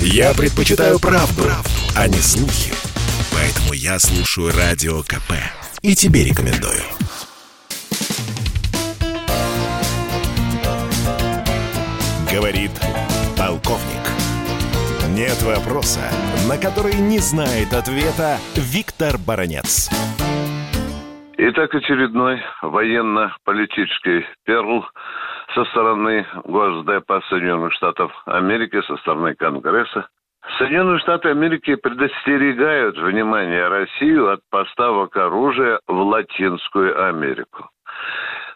[0.00, 2.72] Я предпочитаю правду, правду, а не слухи.
[3.32, 5.32] Поэтому я слушаю Радио КП.
[5.82, 6.82] И тебе рекомендую.
[12.32, 12.70] Говорит
[13.36, 14.06] полковник.
[15.08, 16.00] Нет вопроса,
[16.48, 19.88] на который не знает ответа Виктор Баранец.
[21.38, 24.84] Итак, очередной военно-политический перл
[25.56, 30.06] со стороны Госдепа Соединенных Штатов Америки, со стороны Конгресса.
[30.58, 37.70] Соединенные Штаты Америки предостерегают внимание Россию от поставок оружия в Латинскую Америку.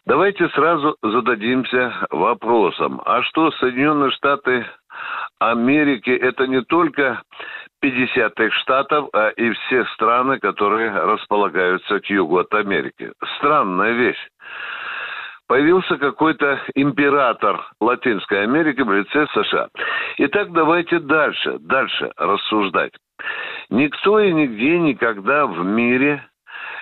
[0.05, 4.67] Давайте сразу зададимся вопросом, а что Соединенные Штаты
[5.39, 7.23] Америки это не только
[7.81, 13.11] 50 штатов, а и все страны, которые располагаются к югу от Америки.
[13.39, 14.29] Странная вещь.
[15.51, 19.67] Появился какой-то император Латинской Америки в лице США.
[20.19, 22.93] Итак, давайте дальше, дальше рассуждать.
[23.69, 26.25] Никто и нигде никогда в мире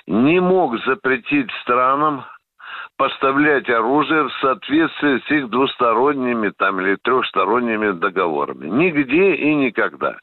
[0.07, 2.27] не мог запретить странам
[2.99, 8.67] поставлять оружие в соответствии с их двусторонними там или трехсторонними договорами.
[8.67, 10.19] Нигде и никогда.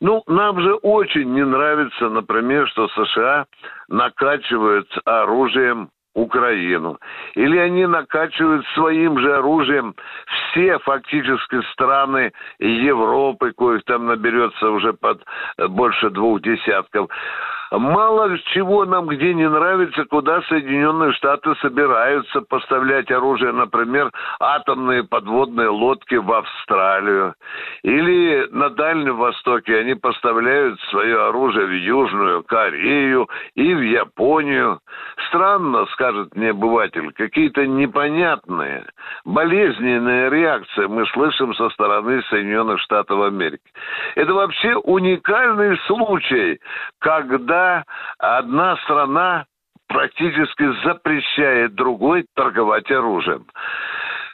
[0.00, 3.44] Ну, нам же очень не нравится, например, что США
[3.88, 6.98] накачивают оружием Украину.
[7.34, 9.94] Или они накачивают своим же оружием
[10.26, 15.22] все фактически страны Европы, коих там наберется уже под
[15.68, 17.10] больше двух десятков.
[17.70, 25.68] Мало чего нам где не нравится, куда Соединенные Штаты собираются поставлять оружие, например, атомные подводные
[25.68, 27.34] лодки в Австралию.
[27.82, 34.80] Или на Дальнем Востоке они поставляют свое оружие в Южную Корею и в Японию.
[35.28, 38.84] Странно, скажет мне обыватель, какие-то непонятные,
[39.24, 43.62] болезненные реакции мы слышим со стороны Соединенных Штатов Америки.
[44.14, 46.58] Это вообще уникальный случай,
[47.00, 47.53] когда
[48.18, 49.44] одна страна
[49.88, 53.46] практически запрещает другой торговать оружием.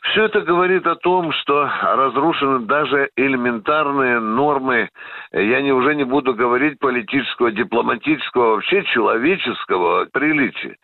[0.02, 4.88] Все это говорит о том, что разрушены даже элементарные нормы,
[5.32, 10.76] я не, уже не буду говорить политического, дипломатического, вообще человеческого приличия.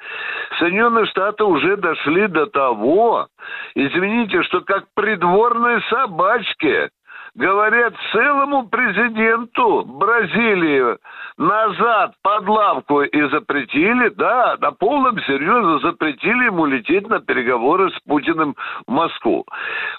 [0.58, 3.28] Соединенные Штаты уже дошли до того,
[3.74, 6.90] извините, что как придворные собачки
[7.36, 10.96] говорят целому президенту Бразилии
[11.36, 18.00] назад под лавку и запретили, да, на полном серьезе запретили ему лететь на переговоры с
[18.08, 19.44] Путиным в Москву.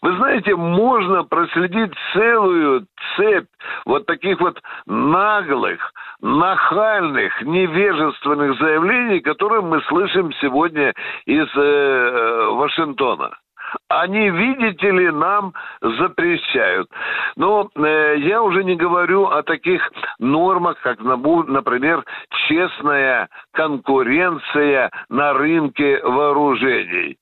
[0.01, 3.49] Вы знаете, можно проследить целую цепь
[3.85, 10.93] вот таких вот наглых, нахальных, невежественных заявлений, которые мы слышим сегодня
[11.25, 13.31] из э, Вашингтона
[13.89, 16.89] они, видите ли, нам запрещают.
[17.35, 19.81] Но э, я уже не говорю о таких
[20.19, 22.03] нормах, как, например,
[22.47, 27.17] честная конкуренция на рынке вооружений.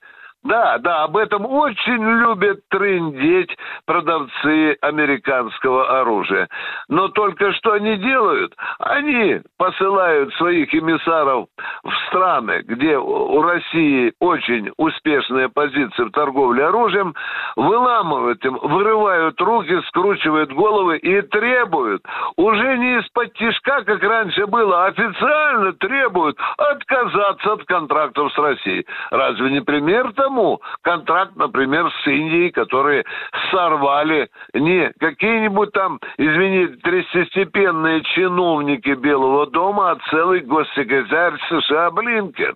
[0.46, 3.50] Да, да, об этом очень любят трындеть
[3.88, 6.48] продавцы американского оружия.
[6.88, 8.54] Но только что они делают?
[8.78, 11.48] Они посылают своих эмиссаров
[11.84, 17.16] в страны, где у России очень успешные позиции в торговле оружием,
[17.56, 22.04] выламывают им, вырывают руки, скручивают головы и требуют,
[22.38, 28.86] уже не из-под тишка, как раньше было, а официально требуют отказаться от контрактов с Россией.
[29.10, 30.35] Разве не пример тому?
[30.36, 33.06] Тому контракт, например, с Индией, которые
[33.52, 42.56] сорвали не какие-нибудь там, извините, третьестепенные чиновники Белого дома, а целый госсекретарь США Блинкен.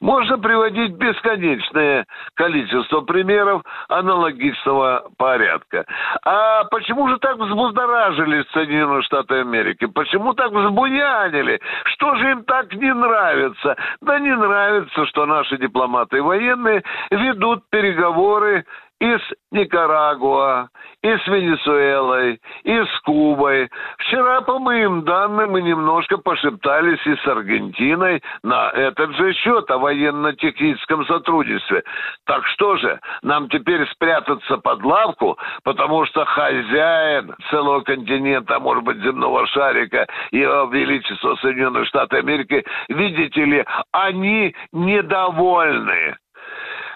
[0.00, 5.84] Можно приводить бесконечное количество примеров аналогичного порядка.
[6.24, 9.86] А почему же так взбудоражились Соединенные Штаты Америки?
[9.86, 11.60] Почему так взбунянили?
[11.84, 13.76] Что же им так не нравится?
[14.00, 18.64] Да не нравится, что наши дипломаты и военные ведут переговоры
[19.00, 20.68] и с Никарагуа,
[21.02, 23.70] и с Венесуэлой, и с Кубой.
[23.98, 29.78] Вчера, по моим данным, мы немножко пошептались и с Аргентиной на этот же счет о
[29.78, 31.82] военно-техническом сотрудничестве.
[32.26, 38.84] Так что же, нам теперь спрятаться под лавку, потому что хозяин целого континента, а может
[38.84, 46.16] быть земного шарика, его величество Соединенных Штатов Америки, видите ли, они недовольны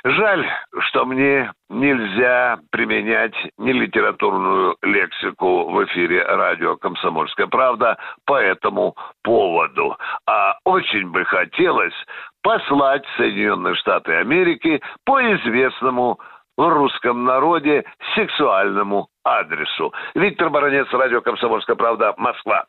[0.06, 0.46] Жаль,
[0.80, 7.96] что мне нельзя применять нелитературную лексику в эфире радио «Комсомольская правда»
[8.26, 9.96] по этому поводу.
[10.26, 11.94] А очень бы хотелось
[12.42, 16.20] послать Соединенные Штаты Америки по известному
[16.58, 17.84] в русском народе
[18.14, 19.94] сексуальному адресу.
[20.14, 22.66] Виктор Баранец, радио «Комсомольская правда», Москва.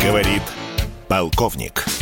[0.00, 0.42] Говорит
[1.08, 2.01] полковник.